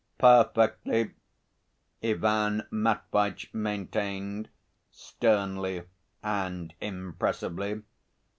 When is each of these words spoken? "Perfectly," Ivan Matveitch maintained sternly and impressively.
"Perfectly," 0.17 1.11
Ivan 2.03 2.63
Matveitch 2.71 3.53
maintained 3.53 4.49
sternly 4.89 5.83
and 6.23 6.73
impressively. 6.81 7.83